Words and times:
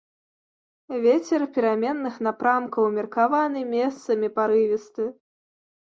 Вецер 1.03 1.41
пераменных 1.57 2.15
напрамкаў, 2.29 2.81
умеркаваны, 2.93 3.59
месцамі 3.77 4.27
парывісты. 4.39 5.03